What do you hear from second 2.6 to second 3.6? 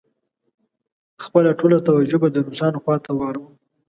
خواته واړوم.